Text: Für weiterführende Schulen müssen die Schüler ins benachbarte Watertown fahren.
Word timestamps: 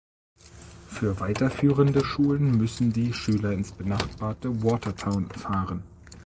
Für 0.87 1.19
weiterführende 1.19 2.03
Schulen 2.03 2.57
müssen 2.57 2.91
die 2.91 3.13
Schüler 3.13 3.51
ins 3.51 3.71
benachbarte 3.71 4.63
Watertown 4.63 5.29
fahren. 5.29 5.83